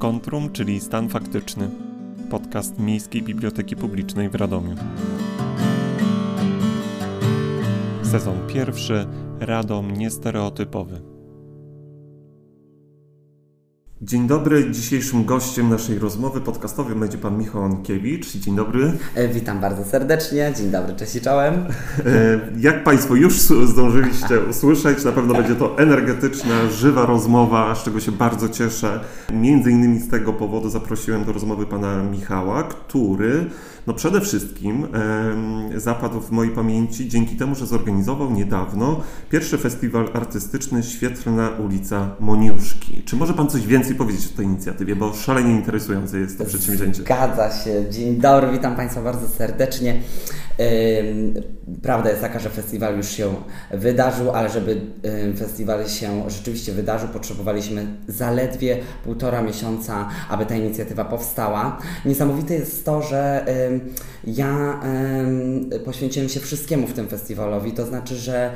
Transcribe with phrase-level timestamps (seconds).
[0.00, 1.70] Kontrum, czyli Stan Faktyczny.
[2.30, 4.74] Podcast Miejskiej Biblioteki Publicznej w Radomiu.
[8.02, 9.06] Sezon pierwszy.
[9.40, 11.19] Radom niestereotypowy.
[14.02, 14.70] Dzień dobry.
[14.70, 18.32] Dzisiejszym gościem naszej rozmowy podcastowej będzie pan Michał Ankiewicz.
[18.32, 18.92] Dzień dobry.
[19.14, 20.52] E, witam bardzo serdecznie.
[20.56, 21.54] Dzień dobry, cześć i czołem.
[21.54, 28.00] E, jak Państwo już zdążyliście usłyszeć, na pewno będzie to energetyczna, żywa rozmowa, z czego
[28.00, 29.00] się bardzo cieszę.
[29.32, 33.46] Między innymi z tego powodu zaprosiłem do rozmowy pana Michała, który
[33.86, 34.86] no przede wszystkim
[35.76, 43.02] zapadł w mojej pamięci dzięki temu, że zorganizował niedawno pierwszy festiwal artystyczny Świetlna ulica Moniuszki.
[43.04, 47.02] Czy może Pan coś więcej powiedzieć o tej inicjatywie, bo szalenie interesujące jest to przedsięwzięcie.
[47.02, 47.90] Zgadza się.
[47.90, 50.00] Dzień dobry, witam Państwa bardzo serdecznie.
[51.82, 53.34] Prawda jest taka, że festiwal już się
[53.70, 54.80] wydarzył, ale żeby
[55.38, 61.78] festiwal się rzeczywiście wydarzył, potrzebowaliśmy zaledwie półtora miesiąca, aby ta inicjatywa powstała.
[62.04, 63.46] Niesamowite jest to, że
[64.24, 64.80] ja
[65.84, 68.50] poświęciłem się wszystkiemu w tym festiwalowi, to znaczy, że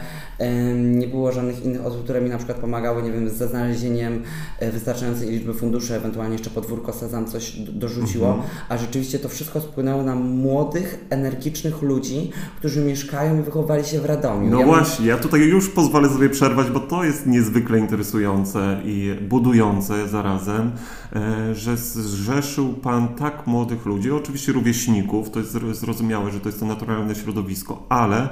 [0.75, 4.23] nie było żadnych innych osób, które mi na przykład pomagały, nie wiem, ze znalezieniem
[4.59, 8.49] e, wystarczającej liczby funduszy, ewentualnie jeszcze podwórko Sezam coś dorzuciło, mhm.
[8.69, 14.05] a rzeczywiście to wszystko spłynęło na młodych, energicznych ludzi, którzy mieszkają i wychowali się w
[14.05, 14.51] Radomiu.
[14.51, 19.15] No ja właśnie, ja tutaj już pozwolę sobie przerwać, bo to jest niezwykle interesujące i
[19.29, 20.73] budujące zarazem,
[21.13, 26.61] e, że zrzeszył Pan tak młodych ludzi, oczywiście rówieśników, to jest zrozumiałe, że to jest
[26.61, 28.29] to naturalne środowisko, ale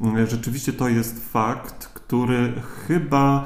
[0.00, 2.52] mm, rzeczywiście to jest fakt, który
[2.86, 3.44] chyba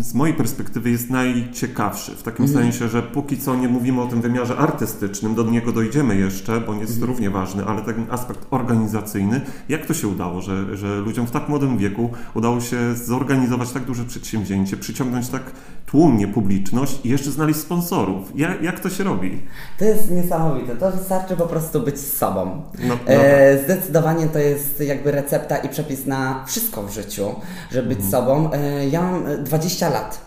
[0.00, 2.12] z mojej perspektywy jest najciekawszy.
[2.12, 2.62] W takim mm.
[2.62, 6.74] sensie, że póki co nie mówimy o tym wymiarze artystycznym, do niego dojdziemy jeszcze, bo
[6.74, 7.08] jest mm.
[7.08, 9.40] równie ważny, ale ten aspekt organizacyjny.
[9.68, 13.84] Jak to się udało, że, że ludziom w tak młodym wieku udało się zorganizować tak
[13.84, 15.42] duże przedsięwzięcie, przyciągnąć tak
[15.86, 18.32] tłumnie publiczność i jeszcze znaleźć sponsorów?
[18.34, 19.42] Jak, jak to się robi?
[19.78, 20.76] To jest niesamowite.
[20.76, 22.62] To wystarczy po prostu być sobą.
[22.78, 23.12] No, no.
[23.12, 27.34] E, zdecydowanie to jest jakby recepta i przepis na wszystko w życiu,
[27.72, 28.10] żeby być mm.
[28.10, 28.52] sobą.
[28.52, 30.18] E, ja mam 20 lat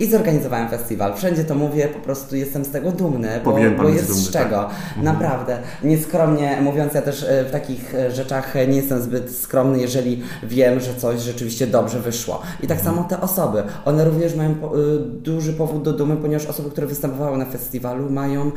[0.00, 1.16] i zorganizowałem festiwal.
[1.16, 4.42] Wszędzie to mówię, po prostu jestem z tego dumny, bo, bo jest dumny, z tak.
[4.42, 4.56] czego.
[4.56, 5.02] Tak?
[5.02, 5.58] Naprawdę.
[5.84, 10.80] Nieskromnie mówiąc, ja też e, w takich e, rzeczach nie jestem zbyt skromny, jeżeli wiem,
[10.80, 12.42] że coś rzeczywiście dobrze wyszło.
[12.62, 12.96] I tak mhm.
[12.96, 13.62] samo te osoby.
[13.84, 14.54] One również mają e,
[14.98, 18.52] duży powód do dumy, ponieważ osoby, które występowały na festiwalu mają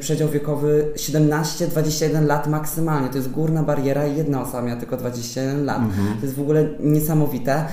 [0.00, 3.08] przedział wiekowy 17-21 lat maksymalnie.
[3.08, 5.78] To jest górna bariera i jedna osoba miała tylko 21 lat.
[5.78, 6.16] Mhm.
[6.16, 7.64] To jest w ogóle niesamowite.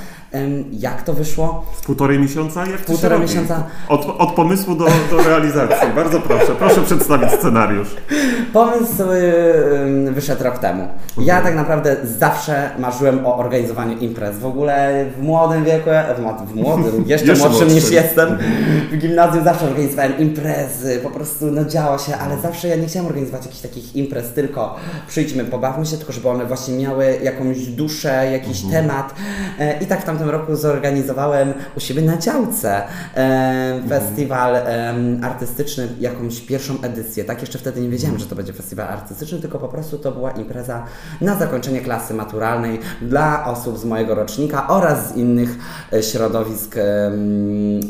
[0.72, 1.66] Jak to wyszło?
[1.76, 2.51] W półtorej miesiąca?
[2.72, 3.64] Jak półtora miesiąca.
[3.88, 5.88] Od, od pomysłu do, do realizacji.
[5.96, 7.88] Bardzo proszę, proszę przedstawić scenariusz.
[8.54, 9.04] Pomysł
[10.12, 10.88] wyszedł rok temu.
[11.18, 14.40] Ja tak naprawdę zawsze marzyłem o organizowaniu imprez.
[14.40, 15.90] W ogóle w młodym wieku,
[16.48, 18.38] w młodym, jeszcze, jeszcze młodszym niż jestem,
[18.92, 23.08] w gimnazjum zawsze organizowałem imprezy, po prostu no działo się, ale zawsze ja nie chciałem
[23.08, 24.76] organizować jakichś takich imprez, tylko
[25.08, 28.88] przyjdźmy, pobawmy się, tylko żeby one właśnie miały jakąś duszę, jakiś mhm.
[28.88, 29.14] temat.
[29.60, 32.18] E, I tak w tamtym roku zorganizowałem u siebie na
[33.16, 34.94] e, festiwal e,
[35.24, 37.24] artystyczny, jakąś pierwszą edycję.
[37.24, 40.32] Tak, jeszcze wtedy nie wiedziałem, że to będzie festiwal artystyczny, tylko po prostu to była
[40.32, 40.84] impreza
[41.22, 45.58] na zakończenie klasy maturalnej dla osób z mojego rocznika oraz z innych
[45.94, 46.82] e, środowisk e,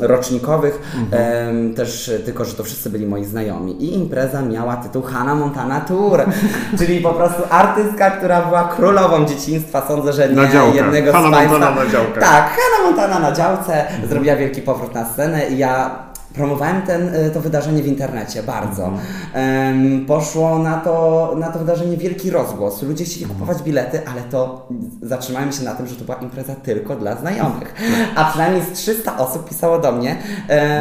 [0.00, 0.80] rocznikowych.
[0.96, 1.74] Mhm.
[1.74, 3.84] też tylko, że to wszyscy byli moi znajomi.
[3.84, 6.20] I impreza miała tytuł Hannah Montana Tour,
[6.78, 9.84] czyli po prostu artystka, która była królową dzieciństwa.
[9.88, 10.42] Sądzę, że nie
[10.74, 11.58] jednego Hannah z Państwa.
[11.58, 12.20] Montana na działkę.
[12.20, 13.88] Tak, Hannah Montana na działce.
[13.88, 14.08] Mhm.
[14.08, 15.96] Zrobiła wielki powrót na scenę i ja
[16.34, 18.92] promowałem ten, y, to wydarzenie w internecie bardzo.
[19.34, 22.82] Um, poszło na to, na to wydarzenie wielki rozgłos.
[22.82, 23.40] Ludzie chcieli mhm.
[23.40, 24.68] kupować bilety, ale to
[25.02, 27.74] zatrzymajmy się na tym, że to była impreza tylko dla znajomych.
[28.16, 30.16] A przynajmniej z 300 osób pisało do mnie,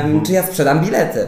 [0.03, 1.27] um, czy ja sprzedam bilety.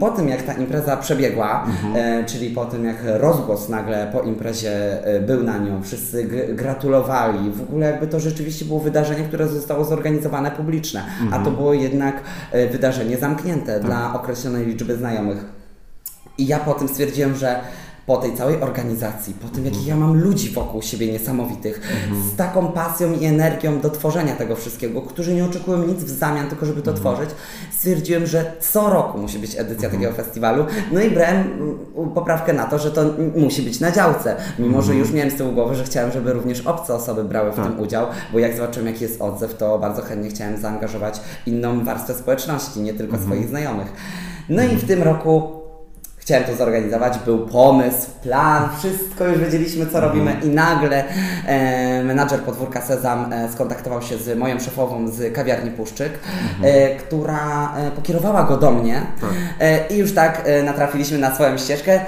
[0.00, 2.22] Po tym, jak ta impreza przebiegła, mhm.
[2.22, 6.24] e, czyli po tym, jak rozgłos nagle po imprezie e, był na nią, wszyscy
[6.54, 7.50] gratulowali.
[7.50, 11.56] W ogóle jakby to rzeczywiście było wydarzenie, które zostało zorganizowane publiczne, a to mhm.
[11.56, 13.86] było jednak e, wydarzenie zamknięte tak.
[13.86, 15.44] dla określonej liczby znajomych.
[16.38, 17.60] I ja po tym stwierdziłem, że
[18.10, 22.30] po tej całej organizacji, po tym, jakich ja mam ludzi wokół siebie niesamowitych, mhm.
[22.30, 26.48] z taką pasją i energią do tworzenia tego wszystkiego, którzy nie oczekują nic w zamian,
[26.48, 27.00] tylko żeby to mhm.
[27.00, 27.30] tworzyć,
[27.72, 29.92] stwierdziłem, że co roku musi być edycja mhm.
[29.92, 30.64] takiego festiwalu.
[30.92, 33.04] No i brałem mm, poprawkę na to, że to
[33.36, 36.66] musi być na działce, mimo że już miałem z tyłu głowy, że chciałem, żeby również
[36.66, 37.66] obce osoby brały w tak.
[37.66, 42.14] tym udział, bo jak zobaczyłem, jaki jest odzew, to bardzo chętnie chciałem zaangażować inną warstwę
[42.14, 43.92] społeczności, nie tylko swoich znajomych.
[44.48, 45.59] No i w tym roku
[46.20, 51.04] chciałem to zorganizować, był pomysł, plan, wszystko już wiedzieliśmy, co robimy i nagle
[51.46, 56.12] e, menadżer podwórka Sezam e, skontaktował się z moją szefową z kawiarni Puszczyk,
[56.62, 59.02] e, która e, pokierowała go do mnie
[59.60, 62.00] e, i już tak e, natrafiliśmy na swoją ścieżkę.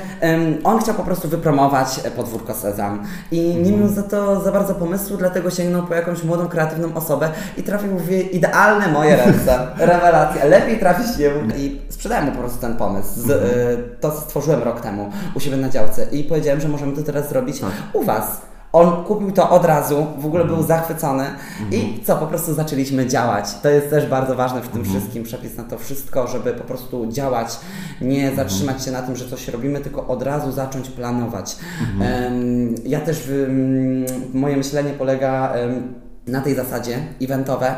[0.65, 5.17] On chciał po prostu wypromować podwórko Sezam i nie miał za to za bardzo pomysłu,
[5.17, 9.59] dlatego sięgnął po jakąś młodą, kreatywną osobę i trafił w idealne moje ręce.
[9.79, 10.45] Rewelacja.
[10.45, 11.57] Lepiej trafić nie mógł.
[11.57, 13.09] I sprzedałem mu po prostu ten pomysł.
[13.17, 16.07] Z, to stworzyłem rok temu u siebie na działce.
[16.13, 17.57] I powiedziałem, że możemy to teraz zrobić
[17.93, 18.41] u Was.
[18.73, 21.25] On kupił to od razu, w ogóle był zachwycony.
[21.71, 23.55] I co, po prostu zaczęliśmy działać.
[23.63, 27.07] To jest też bardzo ważne w tym wszystkim, przepis na to wszystko, żeby po prostu
[27.07, 27.61] działać,
[28.01, 31.57] nie zatrzymać się na tym, że coś robimy, tylko od razu zacząć planować.
[32.01, 35.95] Em, ja też, ym, moje myślenie polega em,
[36.27, 37.75] na tej zasadzie eventowe.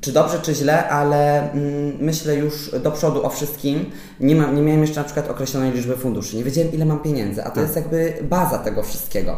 [0.00, 3.90] Czy dobrze, czy źle, ale mm, myślę już do przodu o wszystkim.
[4.20, 6.36] Nie, mam, nie miałem jeszcze na przykład określonej liczby funduszy.
[6.36, 9.36] Nie wiedziałem, ile mam pieniędzy, a to jest jakby baza tego wszystkiego.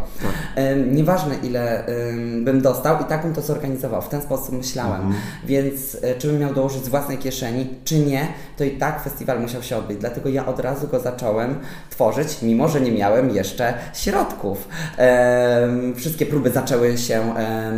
[0.57, 1.85] Em, nieważne, ile
[2.45, 4.03] bym dostał, i tak bym to zorganizował.
[4.03, 5.15] W ten sposób myślałem.
[5.45, 9.41] Więc e, czy bym miał dołożyć z własnej kieszeni, czy nie, to i tak festiwal
[9.41, 9.99] musiał się odbyć.
[9.99, 11.59] Dlatego ja od razu go zacząłem
[11.91, 14.69] tworzyć, mimo że nie miałem jeszcze środków.
[15.97, 17.35] Wszystkie próby zaczęły się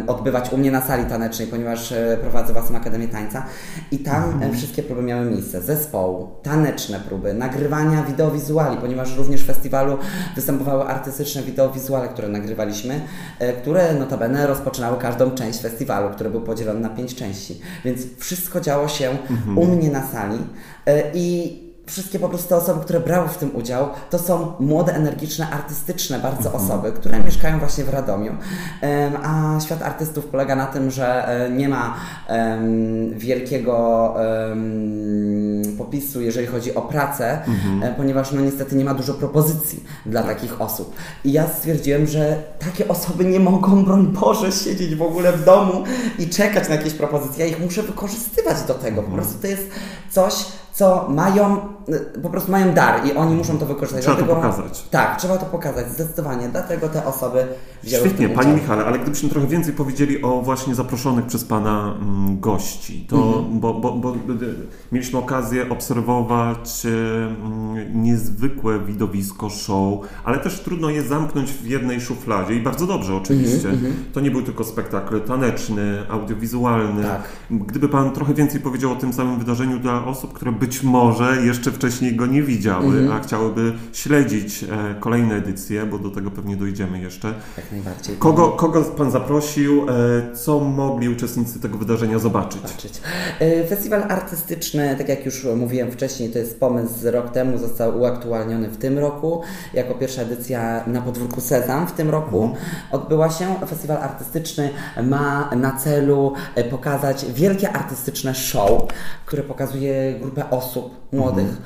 [0.06, 3.46] odbywać u mnie na sali tanecznej, ponieważ e, prowadzę własną Akademię Tańca
[3.90, 5.62] i tam e, wszystkie próby miały miejsce.
[5.62, 9.98] Zespołu, taneczne próby, nagrywania wideowizuali, ponieważ również w festiwalu
[10.36, 13.00] występowały artystyczne wideowizuale, które nagrywaliśmy,
[13.38, 17.60] e, które notabene rozpoczynały każdą część festiwalu, który był podzielony na pięć części.
[17.84, 19.10] Więc wszystko działo się
[19.56, 20.38] u mnie na sali
[20.86, 25.50] e, i wszystkie po prostu osoby, które brały w tym udział, to są młode, energiczne,
[25.50, 28.32] artystyczne bardzo osoby, które mieszkają właśnie w Radomiu.
[29.22, 31.96] A świat artystów polega na tym, że e, nie ma
[33.12, 34.14] wielkiego
[35.78, 37.38] popisu, jeżeli chodzi o pracę,
[37.82, 40.94] e, ponieważ no niestety nie ma dużo propozycji dla takich osób.
[41.24, 45.84] I ja stwierdziłem, że takie osoby nie mogą, broń Boże, siedzieć w ogóle w domu
[46.18, 47.44] i czekać na jakieś propozycje.
[47.44, 49.02] Ja ich muszę wykorzystywać do tego.
[49.02, 49.68] Po prostu to jest
[50.10, 50.34] coś,
[50.72, 51.73] co mają,
[52.22, 54.02] po prostu mają dar i oni muszą to wykorzystać.
[54.02, 54.84] Trzeba to Dlatego- pokazać.
[54.90, 56.48] Tak, trzeba to pokazać, zdecydowanie.
[56.48, 57.46] Dlatego te osoby
[57.82, 58.62] wzięły Świetnie, Panie udział.
[58.62, 63.60] Michale, ale gdybyśmy trochę więcej powiedzieli o właśnie zaproszonych przez Pana mm, gości, to Mhm.
[63.60, 64.16] bo, bo, bo y,
[64.92, 72.00] mieliśmy okazję obserwować y, mm, niezwykłe widowisko, show, ale też trudno je zamknąć w jednej
[72.00, 73.68] szufladzie i bardzo dobrze oczywiście.
[73.68, 77.02] Mhm, To nie był tylko spektakl taneczny, audiowizualny.
[77.02, 77.22] Tak.
[77.50, 81.70] Gdyby Pan trochę więcej powiedział o tym samym wydarzeniu dla osób, które być może jeszcze
[81.74, 83.12] wcześniej go nie widziały, Mhm.
[83.12, 84.66] a chciałyby śledzić e,
[85.00, 87.34] kolejne edycje, bo do tego pewnie dojdziemy jeszcze.
[87.56, 88.16] Jak najbardziej.
[88.16, 89.86] Kogo, kogo Pan zaprosił?
[89.90, 92.60] E, co mogli uczestnicy tego wydarzenia zobaczyć?
[92.62, 93.00] zobaczyć.
[93.40, 98.00] E, Festiwal artystyczny, tak jak już mówiłem wcześniej, to jest pomysł z rok temu, został
[98.00, 99.42] uaktualniony w tym roku.
[99.74, 102.50] Jako pierwsza edycja na podwórku Sezam w tym roku
[102.92, 103.54] odbyła się.
[103.68, 104.70] Festiwal artystyczny
[105.02, 106.32] ma na celu
[106.70, 108.82] pokazać wielkie artystyczne show,
[109.26, 111.62] które pokazuje grupę osób młodych.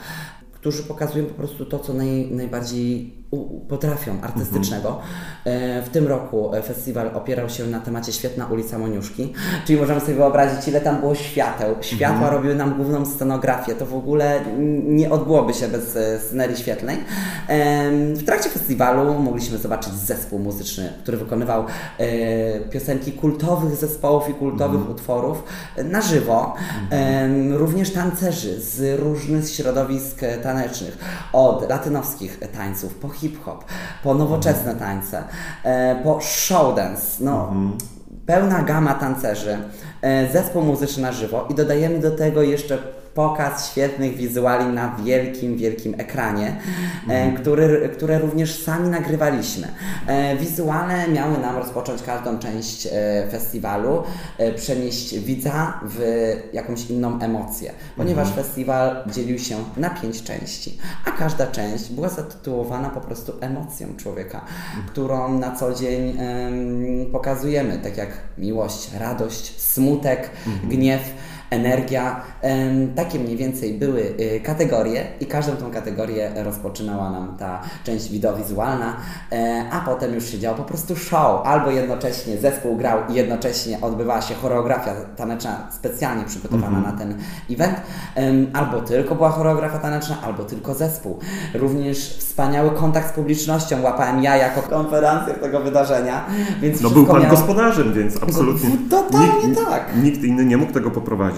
[0.52, 3.17] Którzy pokazują po prostu to, co naj, najbardziej
[3.68, 4.98] potrafią artystycznego.
[5.44, 9.32] E, W tym roku e, festiwal opierał się na temacie Świetna ulica Moniuszki,
[9.66, 11.74] czyli możemy sobie wyobrazić, ile tam było świateł.
[11.80, 14.40] Światła robiły nam główną scenografię, to w ogóle
[14.84, 16.96] nie odbyłoby się bez e, scenerii świetlnej.
[18.14, 21.64] W trakcie festiwalu mogliśmy zobaczyć zespół muzyczny, który wykonywał
[22.70, 25.42] piosenki kultowych zespołów i kultowych utworów
[25.76, 26.54] e, na żywo.
[26.90, 30.98] Em, Również tancerzy z różnych środowisk tanecznych,
[31.32, 33.64] od latynowskich tańców po hip-hop,
[34.02, 35.24] po nowoczesne tańce,
[35.64, 37.24] e, po show dance.
[37.24, 37.52] No,
[38.26, 39.58] pełna gama tancerzy,
[40.02, 42.78] e, zespół muzyczny na żywo i dodajemy do tego jeszcze
[43.18, 46.56] pokaz świetnych wizuali na wielkim, wielkim ekranie,
[47.08, 49.68] e, który, które również sami nagrywaliśmy.
[50.06, 52.90] E, Wizuale miały nam rozpocząć każdą część e,
[53.30, 54.02] festiwalu,
[54.56, 56.00] przenieść widza w
[56.52, 62.90] jakąś inną emocję, ponieważ festiwal dzielił się na pięć części, a każda część była zatytułowana
[62.90, 64.44] po prostu emocją człowieka,
[64.86, 68.08] którą na co dzień em, pokazujemy, tak jak
[68.38, 70.30] miłość, radość, smutek,
[70.64, 71.00] gniew
[71.50, 72.20] energia.
[72.96, 78.96] Takie mniej więcej były y, kategorie i każdą tą kategorię rozpoczynała nam ta część wideowizualna,
[79.32, 81.46] e, a potem już się działo po prostu show.
[81.46, 87.14] Albo jednocześnie zespół grał i jednocześnie odbywała się choreografia taneczna specjalnie przygotowana na ten
[87.50, 87.74] event,
[88.52, 91.18] albo tylko była choreografia taneczna, albo tylko zespół.
[91.54, 96.24] Również wspaniały kontakt z publicznością łapałem ja jako konferencjer tego wydarzenia,
[96.60, 97.30] więc No był Pan miało...
[97.30, 99.84] gospodarzem, więc absolutnie Totalnie nikt, tak.
[100.02, 101.37] nikt inny nie mógł tego poprowadzić.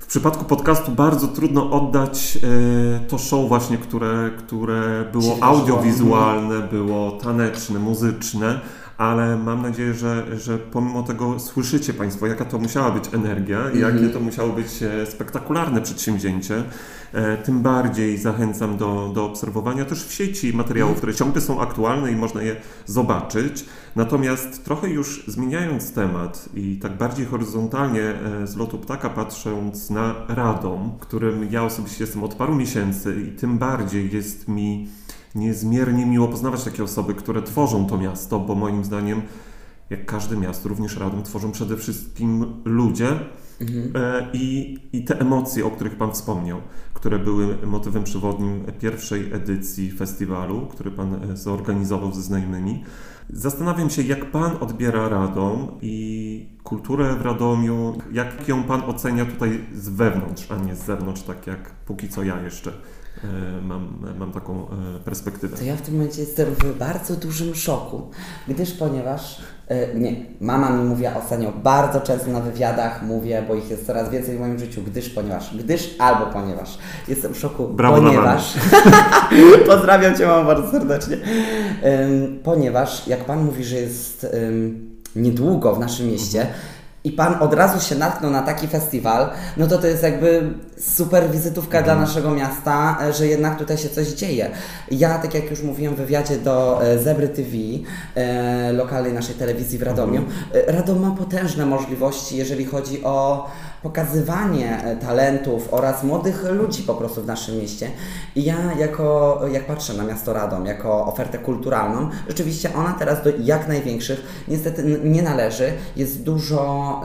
[0.00, 2.38] W przypadku podcastu bardzo trudno oddać
[2.96, 8.60] e, to show właśnie, które, które było audiowizualne, było taneczne, muzyczne,
[8.98, 13.78] ale mam nadzieję, że, że pomimo tego słyszycie Państwo, jaka to musiała być energia i
[13.78, 14.12] jakie mhm.
[14.12, 16.64] to musiało być e, spektakularne przedsięwzięcie.
[17.12, 22.12] E, tym bardziej zachęcam do, do obserwowania też w sieci materiałów, które ciągle są aktualne
[22.12, 23.64] i można je zobaczyć.
[23.96, 30.14] Natomiast trochę już zmieniając temat i tak bardziej horyzontalnie e, z lotu ptaka patrząc na
[30.28, 34.88] Radom, którym ja osobiście jestem od paru miesięcy i tym bardziej jest mi
[35.38, 39.22] niezmiernie miło poznawać takie osoby, które tworzą to miasto, bo moim zdaniem,
[39.90, 43.08] jak każde miasto, również Radom, tworzą przede wszystkim ludzie
[43.60, 43.92] mhm.
[43.94, 46.60] E, i, i te emocje, o których Pan wspomniał,
[46.94, 52.84] które były motywem przewodnim pierwszej edycji festiwalu, który Pan e, zorganizował ze znajomymi.
[53.30, 59.64] Zastanawiam się, jak Pan odbiera Radom i kulturę w Radomiu, jak ją Pan ocenia tutaj
[59.74, 62.72] z wewnątrz, a nie z zewnątrz, tak jak póki co ja jeszcze
[63.62, 65.56] mam, mam taką e, perspektywę.
[65.56, 68.10] To ja w tym momencie jestem w bardzo dużym szoku,
[68.48, 73.70] gdyż ponieważ e, nie, mama mi mówiła ostatnio bardzo często na wywiadach mówię, bo ich
[73.70, 76.78] jest coraz więcej w moim życiu, gdyż ponieważ, gdyż albo ponieważ.
[77.08, 78.54] Jestem w szoku, Brawo ponieważ.
[79.66, 81.16] Pozdrawiam Cię mama bardzo serdecznie.
[82.42, 84.26] ponieważ jak Pan mówi, że jest
[85.16, 86.46] niedługo w naszym mieście,
[87.04, 91.30] i Pan od razu się natknął na taki festiwal, no to to jest jakby super
[91.30, 92.08] wizytówka dla mhm.
[92.08, 94.50] naszego miasta, że jednak tutaj się coś dzieje.
[94.90, 97.48] Ja, tak jak już mówiłem w wywiadzie do e, Zebry TV,
[98.14, 100.68] e, lokalnej naszej telewizji w Radomiu, mhm.
[100.68, 103.48] e, Radom ma potężne możliwości, jeżeli chodzi o
[103.82, 107.90] pokazywanie e, talentów oraz młodych ludzi po prostu w naszym mieście.
[108.36, 113.30] I ja jako, jak patrzę na miasto Radom, jako ofertę kulturalną, rzeczywiście ona teraz do
[113.40, 115.72] jak największych niestety nie należy.
[115.96, 117.02] Jest dużo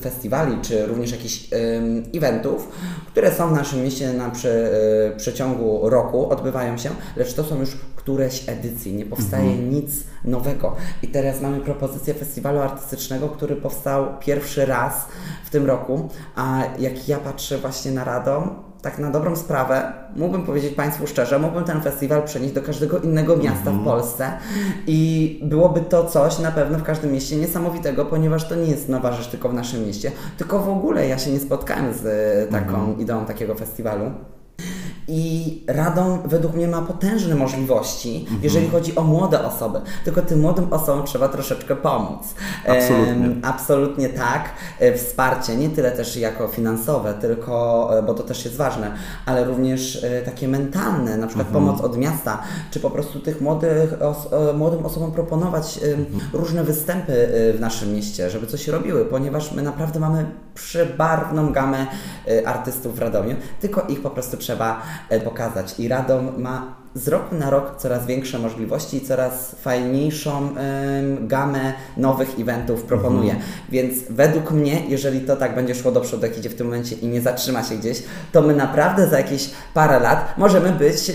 [0.00, 2.68] festiwali, czy również jakichś um, eventów,
[3.06, 4.32] które są w naszym mieście na y,
[5.16, 9.70] przeciągu roku, odbywają się, lecz to są już któreś edycje, nie powstaje mhm.
[9.70, 9.90] nic
[10.24, 10.76] nowego.
[11.02, 15.06] I teraz mamy propozycję festiwalu artystycznego, który powstał pierwszy raz
[15.44, 18.50] w tym roku, a jak ja patrzę właśnie na Radom,
[18.82, 23.36] tak na dobrą sprawę, mógłbym powiedzieć Państwu szczerze, mógłbym ten festiwal przenieść do każdego innego
[23.36, 23.84] miasta w mhm.
[23.84, 24.32] Polsce
[24.86, 29.12] i byłoby to coś na pewno w każdym mieście niesamowitego, ponieważ to nie jest nowa
[29.12, 33.00] rzecz tylko w naszym mieście, tylko w ogóle ja się nie spotkałem z taką mhm.
[33.00, 34.10] ideą takiego festiwalu.
[35.08, 38.40] I Radom według mnie ma potężne możliwości, mhm.
[38.42, 39.80] jeżeli chodzi o młode osoby.
[40.04, 42.34] Tylko tym młodym osobom trzeba troszeczkę pomóc.
[42.68, 43.26] Absolutnie.
[43.26, 44.50] E, absolutnie tak.
[44.78, 48.92] E, wsparcie nie tyle też jako finansowe, tylko, e, bo to też jest ważne,
[49.26, 51.66] ale również e, takie mentalne, na przykład mhm.
[51.66, 56.20] pomoc od miasta, czy po prostu tych młodych, os, e, młodym osobom proponować e, mhm.
[56.32, 57.12] różne występy
[57.56, 61.86] w naszym mieście, żeby coś robiły, ponieważ my naprawdę mamy przebarwną gamę
[62.44, 64.91] artystów w Radomiu, tylko ich po prostu trzeba E,
[65.24, 65.80] pokazać.
[65.80, 70.54] I Radom ma z roku na rok coraz większe możliwości i coraz fajniejszą
[71.20, 73.32] gamę nowych eventów proponuje.
[73.32, 73.50] Mhm.
[73.68, 76.96] Więc według mnie, jeżeli to tak będzie szło do przodu, jak idzie w tym momencie
[76.96, 81.12] i nie zatrzyma się gdzieś, to my naprawdę za jakieś parę lat możemy być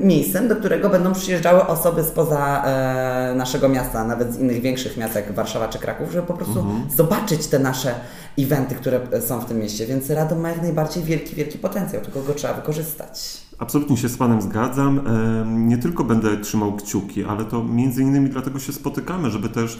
[0.00, 5.14] miejscem, do którego będą przyjeżdżały osoby spoza e, naszego miasta, nawet z innych większych miast
[5.14, 6.90] jak Warszawa czy Kraków, żeby po prostu mhm.
[6.96, 7.94] zobaczyć te nasze
[8.38, 9.86] eventy, które są w tym mieście.
[9.86, 13.43] Więc Radom ma jak najbardziej wielki, wielki potencjał, tylko go trzeba wykorzystać.
[13.58, 15.00] Absolutnie się z Panem zgadzam.
[15.46, 19.78] Nie tylko będę trzymał kciuki, ale to między innymi dlatego się spotykamy, żeby też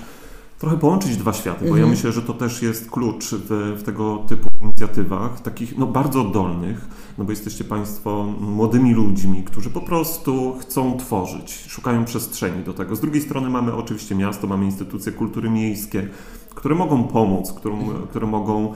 [0.58, 1.90] trochę połączyć dwa światy, bo ja mhm.
[1.90, 6.88] myślę, że to też jest klucz w, w, tego typu inicjatywach, takich no, bardzo oddolnych,
[7.18, 12.96] no bo jesteście Państwo młodymi ludźmi, którzy po prostu chcą tworzyć, szukają przestrzeni do tego.
[12.96, 16.08] Z drugiej strony mamy oczywiście miasto, mamy instytucje kultury miejskie,
[16.54, 17.76] które mogą pomóc, które,
[18.10, 18.72] które mogą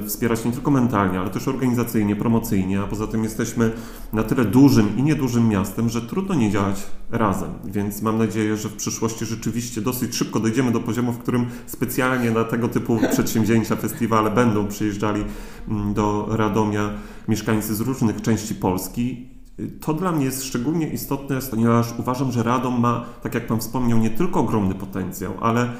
[0.00, 3.72] e, wspierać nie tylko mentalnie, ale też organizacyjnie, promocyjnie, a poza tym jesteśmy
[4.12, 7.50] na tyle dużym i niedużym miastem, że trudno nie działać razem.
[7.64, 12.30] Więc mam nadzieję, że w przyszłości rzeczywiście dosyć szybko dojdziemy do poziomu, w którym specjalnie
[12.30, 15.24] na tego typu przedsięwzięcia, festiwale będą przyjeżdżali
[15.68, 16.90] mm, do Radomia
[17.28, 19.32] mieszkańcy z różnych części Polski
[19.80, 23.98] to dla mnie jest szczególnie istotne, ponieważ uważam, że Radom ma, tak jak Pan wspomniał,
[23.98, 25.72] nie tylko ogromny potencjał, ale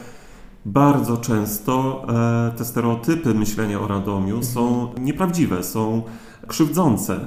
[0.65, 4.45] bardzo często e, te stereotypy myślenia o Radomiu mhm.
[4.45, 6.03] są nieprawdziwe, są
[6.47, 7.21] krzywdzące.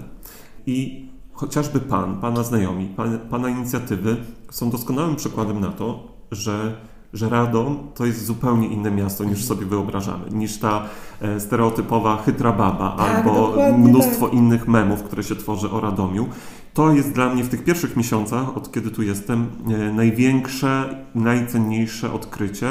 [0.66, 4.18] I chociażby Pan, Pana znajomi, pan, Pana inicjatywy
[4.52, 6.76] są doskonałym przykładem na to, że,
[7.14, 9.48] że Radom to jest zupełnie inne miasto niż mhm.
[9.48, 10.84] sobie wyobrażamy, niż ta
[11.22, 14.36] e, stereotypowa chytra baba tak, albo mnóstwo tak.
[14.36, 16.28] innych memów, które się tworzy o Radomiu.
[16.74, 22.14] To jest dla mnie w tych pierwszych miesiącach, od kiedy tu jestem, e, największe, najcenniejsze
[22.14, 22.68] odkrycie,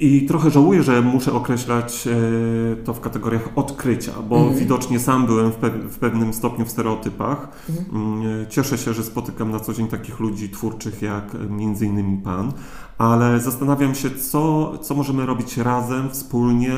[0.00, 4.54] I trochę żałuję, że muszę określać e, to w kategoriach odkrycia, bo mm.
[4.54, 7.48] widocznie sam byłem w, pe w, pewnym stopniu w stereotypach.
[7.92, 8.46] Mm.
[8.48, 12.52] Cieszę się, że spotykam na co dzień takich ludzi twórczych jak między innymi Pan,
[12.98, 16.74] ale zastanawiam się, co, co możemy robić razem, wspólnie,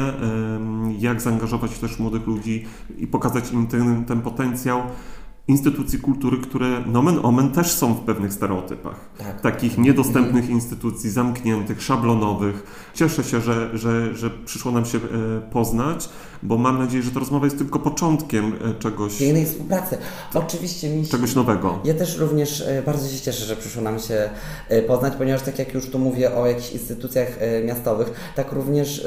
[0.99, 2.65] jak zaangażować też młodych ludzi
[2.99, 4.83] i pokazać im ten, ten potencjał
[5.49, 9.09] instytucji kultury, które nomen omen też są w pewnych stereotypach.
[9.19, 9.41] Tak.
[9.41, 10.53] Takich niedostępnych mhm.
[10.53, 12.91] instytucji, zamkniętych, szablonowych.
[12.95, 15.01] Cieszę się, że, że, że przyszło nam się e,
[15.51, 16.09] poznać
[16.43, 19.19] bo mam nadzieję, że ta rozmowa jest tylko początkiem e, czegoś.
[19.19, 19.99] Pięknej współpracy.
[20.35, 21.79] Oczywiście mi się, Czegoś nowego.
[21.85, 24.31] Ja też również e, bardzo się cieszę, że przyszło nam się
[24.87, 27.29] poznać, ponieważ tak jak już tu mówię o jakichś instytucjach
[27.65, 29.07] miastowych, tak również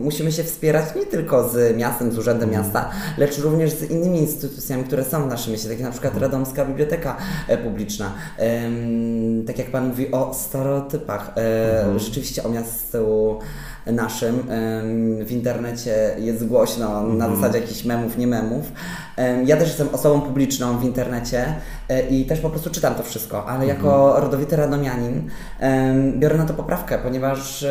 [0.00, 2.62] musimy się wspierać nie tylko z miastem, z Urzędem mm.
[2.62, 6.16] Miasta, lecz również z innymi instytucjami, które są w naszym mieście, takie na przykład.
[6.16, 7.16] Radomska Biblioteka
[7.64, 8.12] Publiczna.
[8.38, 11.98] Um, tak jak Pan mówi o stereotypach, mm.
[11.98, 13.38] rzeczywiście o miastu
[13.92, 14.42] naszym.
[15.24, 17.36] W internecie jest głośno na mhm.
[17.36, 18.72] zasadzie jakichś memów, nie memów.
[19.44, 21.54] Ja też jestem osobą publiczną w internecie
[21.88, 23.78] e, i też po prostu czytam to wszystko, ale mhm.
[23.78, 25.30] jako rodowity radomianin
[26.18, 27.66] biorę na to poprawkę, ponieważ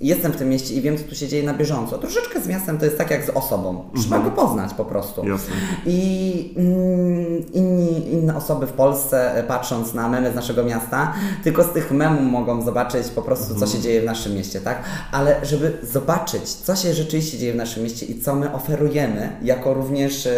[0.00, 1.98] jestem w tym mieście i wiem, co tu się dzieje na bieżąco.
[1.98, 3.84] Troszeczkę z miastem to jest tak jak z osobą.
[3.96, 4.34] Trzeba mhm.
[4.34, 5.28] go poznać po prostu.
[5.28, 5.54] Jasne.
[5.86, 11.62] I mm, inni, inne osoby w Polsce, e, patrząc na memy z naszego miasta, tylko
[11.62, 13.82] z tych memów mogą zobaczyć po prostu, co się mhm.
[13.82, 14.82] dzieje w naszym mieście, tak?
[15.12, 19.74] Ale żeby zobaczyć, co się rzeczywiście dzieje w naszym mieście i co my oferujemy, jako
[19.74, 20.28] również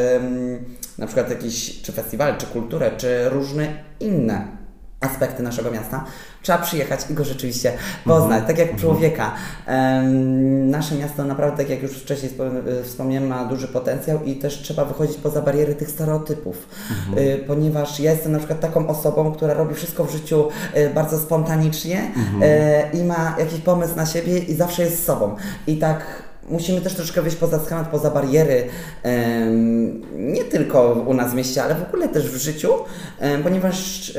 [0.99, 4.66] na przykład jakiś czy festiwal, czy kulturę, czy różne inne
[5.07, 6.05] aspekty naszego miasta,
[6.43, 7.73] trzeba przyjechać i go rzeczywiście
[8.05, 8.79] poznać, tak jak mhm.
[8.79, 9.35] człowieka.
[10.65, 12.33] Nasze miasto naprawdę, tak jak już wcześniej
[12.85, 17.29] wspomniałem, ma duży potencjał i też trzeba wychodzić poza bariery tych stereotypów, mhm.
[17.29, 21.19] y, ponieważ ja jestem na przykład taką osobą, która robi wszystko w życiu y, bardzo
[21.19, 22.43] spontanicznie mhm.
[22.43, 25.37] y, i ma jakiś pomysł na siebie i zawsze jest sobą.
[25.67, 28.69] I tak musimy też troszkę wyjść poza schemat, poza bariery,
[30.17, 32.73] nie tylko u nas w mieście, ale w ogóle też w życiu,
[33.43, 34.13] ponieważ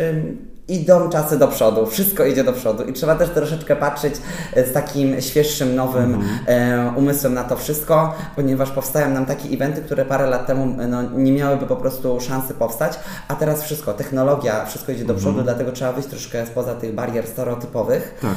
[0.68, 4.16] idą czasy do przodu, wszystko idzie do przodu i trzeba też troszeczkę patrzeć
[4.56, 6.98] z takim świeższym, nowym mm.
[6.98, 11.32] umysłem na to wszystko, ponieważ powstają nam takie eventy, które parę lat temu no, nie
[11.32, 15.22] miałyby po prostu szansy powstać, a teraz wszystko, technologia, wszystko idzie do mm.
[15.22, 18.32] przodu, dlatego trzeba wyjść troszkę spoza tych barier stereotypowych tak.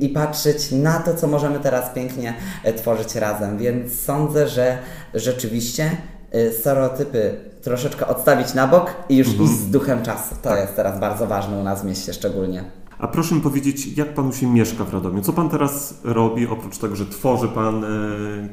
[0.00, 4.78] i patrzeć na to, co możemy teraz pięknie e, tworzyć razem, więc sądzę, że
[5.14, 5.90] rzeczywiście
[6.32, 9.44] e, stereotypy troszeczkę odstawić na bok i już mhm.
[9.44, 10.34] iść z duchem czasu.
[10.42, 10.60] To tak.
[10.60, 12.64] jest teraz bardzo ważne u nas w mieście szczególnie.
[12.98, 15.22] A proszę mi powiedzieć, jak Panu się mieszka w Radomiu?
[15.22, 17.88] Co Pan teraz robi, oprócz tego, że tworzy Pan e,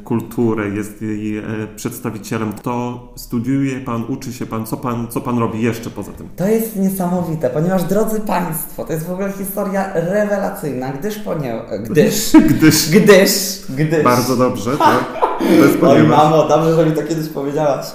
[0.03, 1.43] kulturę, jest jej e,
[1.75, 6.29] przedstawicielem, to studiuje Pan, uczy się Pan, co Pan, co pan robi jeszcze poza tym?
[6.35, 11.79] To jest niesamowite, ponieważ drodzy Państwo, to jest w ogóle historia rewelacyjna, gdyż ponieważ...
[11.79, 14.03] Gdyż, gdyż, gdyż, gdyż.
[14.03, 15.03] Bardzo dobrze, tak.
[15.89, 17.85] Oj mamo, dobrze, że mi to kiedyś powiedziałaś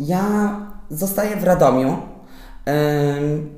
[0.00, 0.56] ja
[0.90, 1.96] zostaję w Radomiu,
[2.66, 2.72] yy,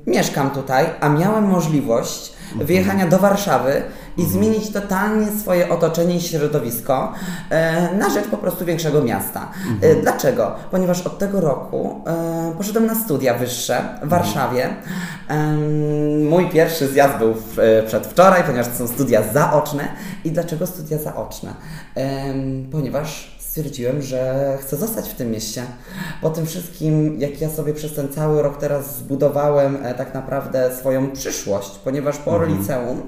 [0.07, 2.67] mieszkam tutaj, a miałem możliwość mhm.
[2.67, 3.83] wyjechania do Warszawy
[4.17, 4.29] i mhm.
[4.29, 7.13] zmienić totalnie swoje otoczenie i środowisko
[7.49, 9.51] e, na rzecz po prostu większego miasta.
[9.65, 10.01] E, mhm.
[10.01, 10.55] Dlaczego?
[10.71, 14.69] Ponieważ od tego roku e, poszedłem na studia wyższe w Warszawie.
[16.29, 17.35] Mój pierwszy zjazd był
[17.87, 19.87] przedwczoraj, ponieważ to są studia zaoczne.
[20.23, 21.53] I dlaczego studia zaoczne?
[22.71, 25.63] Ponieważ stwierdziłem, że chcę zostać w tym mieście.
[26.21, 30.75] Po tym wszystkim, jak ja sobie przez ten cały rok teraz zbudowałem e, tak naprawdę
[30.75, 32.57] swoją przyszłość, ponieważ po mhm.
[32.57, 33.01] liceum,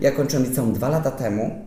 [0.00, 1.66] ja kończyłem liceum dwa lata temu,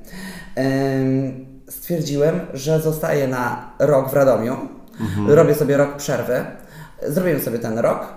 [1.70, 4.58] stwierdziłem, że zostaję na rok w Radomiu,
[5.02, 5.32] mhm.
[5.32, 6.46] robię sobie rok przerwy,
[7.08, 8.14] zrobiłem sobie ten rok,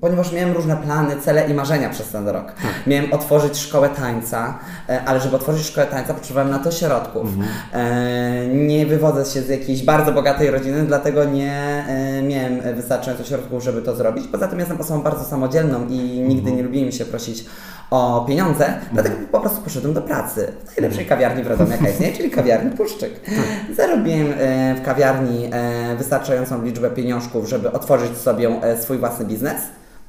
[0.00, 2.46] ponieważ miałem różne plany, cele i marzenia przez ten rok.
[2.46, 2.86] Tak.
[2.86, 7.24] Miałem otworzyć szkołę tańca, e, ale żeby otworzyć szkołę tańca potrzebowałem na to środków.
[7.24, 7.48] Mhm.
[7.72, 13.64] E, nie wywodzę się z jakiejś bardzo bogatej rodziny, dlatego nie e, miałem wystarczająco środków,
[13.64, 14.26] żeby to zrobić.
[14.26, 16.56] Poza tym jestem osobą bardzo samodzielną i nigdy mhm.
[16.56, 17.44] nie lubiłem się prosić
[17.94, 18.84] o pieniądze, mhm.
[18.92, 22.70] dlatego po prostu poszedłem do pracy w najlepszej kawiarni w Radomiu, jaka istnieje, czyli kawiarni
[22.70, 23.20] Puszczyk.
[23.20, 23.76] Tak.
[23.76, 24.26] Zarobiłem
[24.76, 25.50] w kawiarni
[25.98, 29.62] wystarczającą liczbę pieniążków, żeby otworzyć sobie swój własny biznes.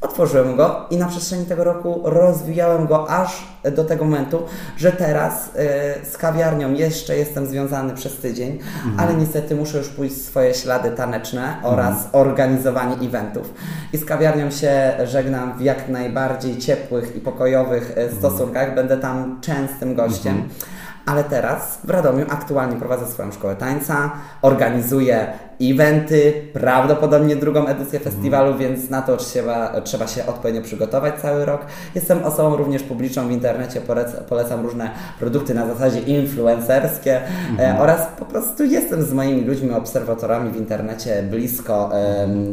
[0.06, 3.44] Otworzyłem go i na przestrzeni tego roku rozwijałem go aż
[3.76, 4.44] do tego momentu,
[4.78, 9.00] że teraz y, z kawiarnią jeszcze jestem związany przez tydzień, mhm.
[9.00, 12.10] ale niestety muszę już pójść w swoje ślady taneczne oraz mhm.
[12.13, 13.54] organizowanie eventów.
[13.94, 18.76] I z kawiarnią się żegnam w jak najbardziej ciepłych i pokojowych y, stosunkach.
[18.76, 20.36] Będę tam częstym gościem.
[20.36, 20.74] Mhm
[21.06, 25.28] ale teraz w Radomiu aktualnie prowadzę swoją szkołę tańca, organizuję
[25.62, 28.70] eventy, prawdopodobnie drugą edycję festiwalu, mhm.
[28.70, 31.62] więc na to trzeba, trzeba się odpowiednio przygotować cały rok.
[31.96, 33.82] Jestem osobą również publiczną w internecie,
[34.30, 37.82] polecam różne produkty na zasadzie influencerskie e, mhm.
[37.82, 41.91] oraz po prostu jestem z moimi ludźmi, obserwatorami w internecie blisko,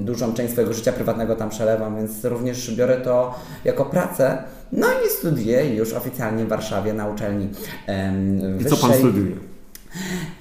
[0.01, 3.35] dużą część swojego życia prywatnego tam przelewam, więc również biorę to
[3.65, 4.38] jako pracę.
[4.72, 7.48] No i studiuję już oficjalnie w Warszawie na uczelni
[8.61, 9.37] I co Pan studiuje?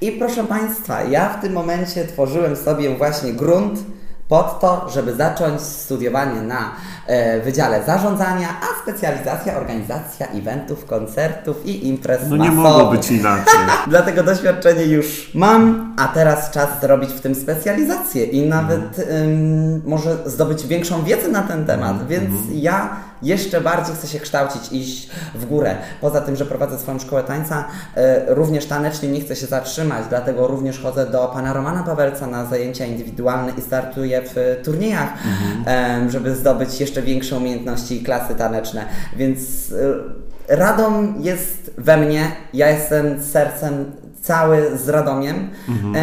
[0.01, 3.79] I proszę Państwa, ja w tym momencie tworzyłem sobie właśnie grunt
[4.27, 6.71] pod to, żeby zacząć studiowanie na
[7.07, 13.59] e, Wydziale Zarządzania, a specjalizacja organizacja eventów, koncertów i imprez No nie mogło być inaczej.
[13.87, 20.17] Dlatego doświadczenie już mam, a teraz czas zrobić w tym specjalizację i nawet ym, może
[20.25, 22.07] zdobyć większą wiedzę na ten temat, mm.
[22.07, 22.45] więc mm.
[22.53, 22.89] ja
[23.23, 25.75] jeszcze bardziej chcę się kształcić, iść w górę.
[26.01, 30.47] Poza tym, że prowadzę swoją szkołę tańca, e, również tanecznie nie chcę się zatrzymać, dlatego
[30.47, 36.09] również chodzę do pana Romana Pawelca na zajęcia indywidualne i startuję w turniejach, mhm.
[36.09, 38.85] żeby zdobyć jeszcze większe umiejętności i klasy taneczne.
[39.15, 39.39] Więc
[39.71, 45.95] e, Radom jest we mnie, ja jestem sercem cały z Radomiem mhm.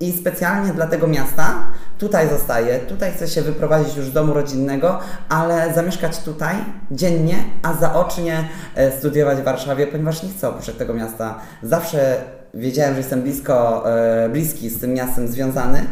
[0.00, 1.54] i specjalnie dla tego miasta
[1.98, 6.56] tutaj zostaję, tutaj chcę się wyprowadzić już z domu rodzinnego, ale zamieszkać tutaj
[6.90, 11.38] dziennie, a zaocznie e, studiować w Warszawie, ponieważ nie chcę opuszczać tego miasta.
[11.62, 12.16] Zawsze
[12.54, 15.86] wiedziałem, że jestem blisko, e, bliski z tym miastem związany.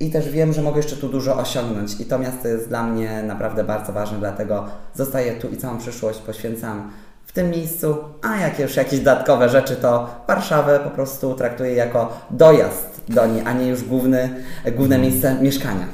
[0.00, 2.00] I też wiem, że mogę jeszcze tu dużo osiągnąć.
[2.00, 4.64] I to miasto jest dla mnie naprawdę bardzo ważne, dlatego
[4.94, 6.90] zostaję tu i całą przyszłość poświęcam
[7.34, 13.00] tym miejscu, a jak już jakieś dodatkowe rzeczy, to Warszawę po prostu traktuję jako dojazd
[13.08, 14.44] do niej, a nie już główny,
[14.76, 15.86] główne miejsce mieszkania.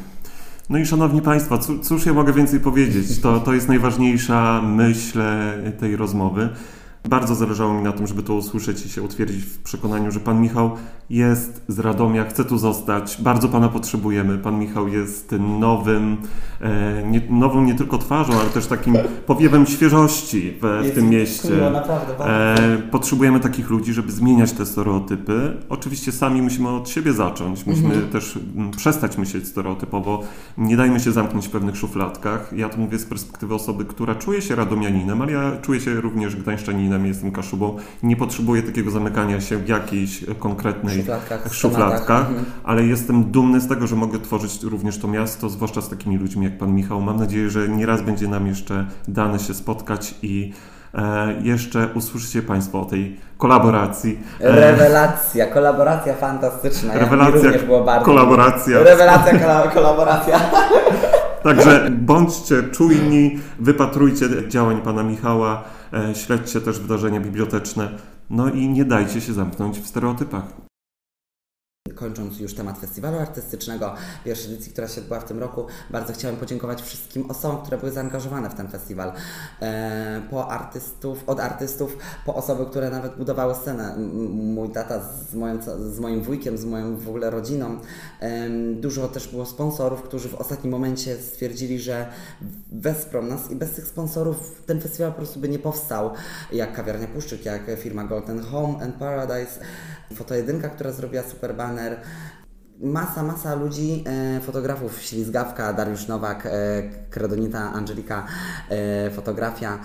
[0.70, 3.20] No i szanowni Państwo, cóż ja mogę więcej powiedzieć?
[3.20, 5.20] To, to jest najważniejsza myśl
[5.81, 6.48] tej rozmowy.
[7.08, 10.40] Bardzo zależało mi na tym, żeby to usłyszeć i się utwierdzić w przekonaniu, że Pan
[10.40, 10.70] Michał
[11.10, 13.22] jest z Radomia, chce tu zostać.
[13.22, 14.38] Bardzo Pana potrzebujemy.
[14.38, 16.16] Pan Michał jest nowym,
[16.60, 21.70] e, nie, nową nie tylko twarzą, ale też takim powiewem świeżości w, w tym mieście.
[21.72, 25.56] naprawdę, e, potrzebujemy takich ludzi, żeby zmieniać te stereotypy.
[25.68, 27.66] Oczywiście sami musimy od siebie zacząć.
[27.66, 28.08] Musimy mhm.
[28.08, 30.22] też mm, przestać myśleć stereotypowo.
[30.58, 32.52] Nie dajmy się zamknąć w pewnych szufladkach.
[32.56, 36.36] Ja to mówię z perspektywy osoby, która czuje się radomianinem, ale ja czuję się również
[36.36, 37.76] gdańszczaninem, jestem kaszubą.
[38.03, 42.44] Nie potrzebuję takiego zamykania się w jakiejś konkretnej szufladkach, szufladkach mhm.
[42.64, 46.44] ale jestem dumny z tego, że mogę tworzyć również to miasto, zwłaszcza z takimi ludźmi
[46.44, 47.00] jak pan Michał.
[47.00, 50.53] Mam nadzieję, że nieraz będzie nam jeszcze dane się spotkać i
[50.94, 54.18] e, jeszcze usłyszycie Państwo o tej kolaboracji.
[54.40, 56.94] E, Rewelacja, kolaboracja fantastyczna.
[56.94, 58.07] Rewelacja, również było bardzo.
[58.07, 58.83] kolaboracja.
[58.83, 59.38] Rewelacja,
[59.74, 60.40] kolaboracja.
[61.42, 65.64] Także bądźcie czujni, wypatrujcie działań pana Michała,
[66.14, 67.98] śledźcie też wydarzenia biblioteczne,
[68.31, 70.69] no i nie dajcie się zamknąć w stereotypach
[72.00, 76.36] kończąc już temat festiwalu artystycznego, pierwszej edycji, która się odbyła w tym roku, bardzo chciałem
[76.36, 79.12] podziękować wszystkim osobom, które były zaangażowane w ten festiwal.
[79.62, 83.96] E, po artystów, od artystów, po osoby, które nawet budowały scenę.
[84.28, 85.58] Mój tata z, moim,
[85.92, 87.78] z moim wujkiem, z moją w ogóle rodziną.
[88.74, 92.06] Dużo też było sponsorów, którzy w ostatnim momencie stwierdzili, że
[92.72, 96.10] wesprą nas i bez tych sponsorów ten festiwal po prostu by nie powstał.
[96.52, 99.60] Jak Kawiarnia Puszczyk, jak firma Golden Home and Paradise.
[100.14, 101.96] Fotojedynka, która zrobiła super banner.
[102.83, 106.50] Masa, masa ludzi, e, fotografów, Ślizgawka, Dariusz Nowak, e,
[107.11, 108.26] Kredonita, Angelika,
[108.70, 109.78] e, fotografia,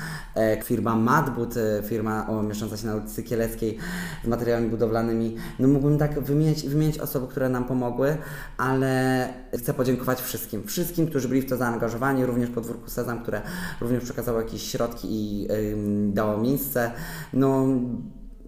[0.64, 3.78] firma Madbud, firma mieszcząca się na ulicy Kieleckiej
[4.24, 5.36] z materiałami budowlanymi.
[5.60, 8.18] No mógłbym tak wymieniać osoby, które nam pomogły,
[8.58, 9.28] ale
[9.60, 13.42] chcę podziękować wszystkim, wszystkim, którzy byli w to zaangażowani, również podwórku Sezam, które
[13.82, 15.48] również przekazało jakieś środki i
[16.14, 16.92] dało miejsce.
[17.34, 17.68] No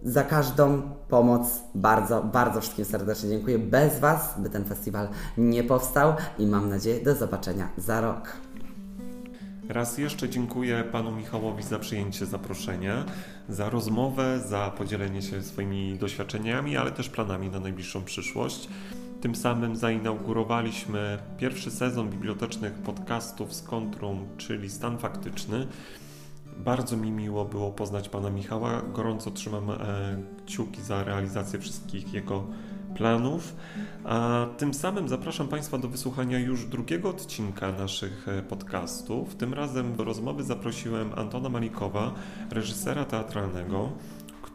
[0.02, 3.58] za każdą pomoc bardzo, bardzo wszystkim serdecznie dziękuję.
[3.58, 5.08] Bez Was by ten festiwal
[5.38, 8.36] nie powstał i mam nadzieję do zobaczenia za rok.
[9.68, 13.04] Raz jeszcze dziękuję panu Michałowi za przyjęcie zaproszenia,
[13.48, 18.68] za rozmowę, za podzielenie się swoimi doświadczeniami, ale też planami na najbliższą przyszłość.
[19.20, 25.66] Tym samym zainaugurowaliśmy pierwszy sezon bibliotecznych podcastów z Kontrum, czyli Stan Faktyczny.
[26.58, 28.82] Bardzo mi miło było poznać pana Michała.
[28.92, 29.76] Gorąco trzymam e,
[30.46, 32.44] kciuki za realizację wszystkich jego
[32.94, 33.56] planów.
[34.04, 39.34] A tym samym zapraszam Państwa do wysłuchania już drugiego odcinka naszych e, podcastów.
[39.34, 42.14] Tym razem do rozmowy zaprosiłem Antona Malikowa,
[42.50, 43.92] reżysera teatralnego,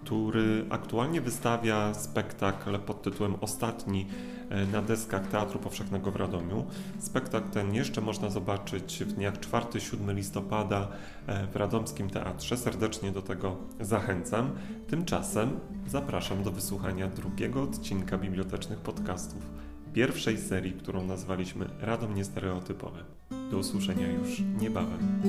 [0.03, 4.07] który aktualnie wystawia spektakl pod tytułem Ostatni
[4.49, 6.65] e, na deskach Teatru Powszechnego w Radomiu.
[6.99, 10.87] Spektakl ten jeszcze można zobaczyć w dniach 4-7 listopada
[11.27, 12.57] e, w Radomskim Teatrze.
[12.57, 14.51] Serdecznie do tego zachęcam.
[14.87, 19.43] Tymczasem zapraszam do wysłuchania drugiego odcinka bibliotecznych podcastów
[19.93, 22.99] pierwszej serii, którą nazwaliśmy Radom Niestereotypowy.
[23.51, 25.21] Do usłyszenia już niebawem.